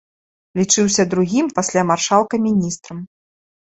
Лічыўся 0.59 1.05
другім 1.13 1.53
пасля 1.61 1.81
маршалка 1.93 2.45
міністрам. 2.51 3.09